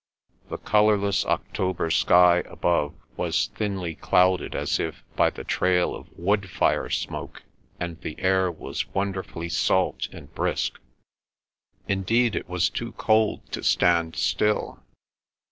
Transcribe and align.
The 0.49 0.57
colourless 0.57 1.27
October 1.27 1.91
sky 1.91 2.37
above 2.47 2.95
was 3.15 3.51
thinly 3.53 3.93
clouded 3.93 4.55
as 4.55 4.79
if 4.79 5.03
by 5.15 5.29
the 5.29 5.43
trail 5.43 5.93
of 5.93 6.07
wood 6.17 6.49
fire 6.49 6.89
smoke, 6.89 7.43
and 7.79 8.01
the 8.01 8.15
air 8.19 8.49
was 8.51 8.87
wonderfully 8.95 9.49
salt 9.49 10.07
and 10.11 10.33
brisk. 10.33 10.79
Indeed 11.87 12.35
it 12.35 12.49
was 12.49 12.67
too 12.67 12.93
cold 12.93 13.45
to 13.51 13.61
stand 13.61 14.15
still. 14.15 14.81